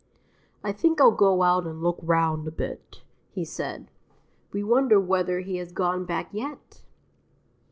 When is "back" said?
6.05-6.29